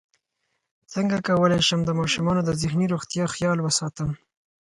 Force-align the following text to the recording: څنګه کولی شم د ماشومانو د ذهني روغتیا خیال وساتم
څنګه 0.93 1.17
کولی 1.27 1.59
شم 1.67 1.81
د 1.85 1.91
ماشومانو 1.99 2.41
د 2.45 2.49
ذهني 2.61 2.85
روغتیا 2.93 3.25
خیال 3.35 3.57
وساتم 3.61 4.09